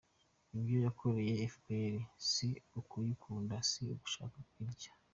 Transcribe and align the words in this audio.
Ibyo 0.57 0.77
yakoreye 0.85 1.35
fpr 1.55 1.93
si 2.29 2.47
ukuyikunda 2.79 3.55
ni 3.77 3.87
ugushaka 3.93 4.37
indya. 4.61 4.91